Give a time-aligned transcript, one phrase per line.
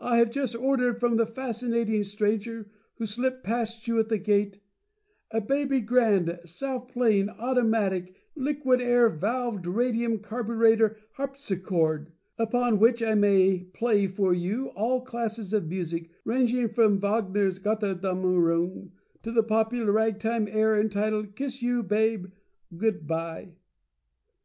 [0.00, 4.58] I have just ordered from the Fascinating Stranger, who slipped past you at the Gate,
[5.30, 13.14] a Baby Grand, Self playing, Automatic, Liquid Air valved, Radium Carburetter, Harpsichord, upon which I
[13.14, 18.90] may play for you all classes of Music, ranging from Vog ner's G otter dammerung
[19.22, 22.26] to the popular rag time air entitled "Kiss Yo' Babe
[22.76, 23.52] Good Bye!"